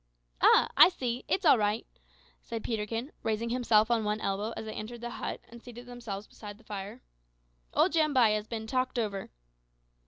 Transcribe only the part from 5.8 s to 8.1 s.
themselves beside the fire. "Old